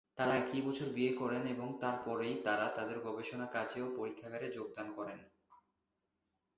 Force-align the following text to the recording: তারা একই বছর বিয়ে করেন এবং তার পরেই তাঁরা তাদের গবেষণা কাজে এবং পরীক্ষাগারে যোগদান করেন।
তারা 0.17 0.33
একই 0.35 0.61
বছর 0.61 0.87
বিয়ে 0.89 1.13
করেন 1.13 1.43
এবং 1.47 1.67
তার 1.79 1.95
পরেই 2.05 2.35
তাঁরা 2.43 2.67
তাদের 2.75 2.97
গবেষণা 2.99 3.47
কাজে 3.47 3.75
এবং 3.79 3.89
পরীক্ষাগারে 3.97 4.47
যোগদান 4.51 4.87
করেন। 4.95 5.19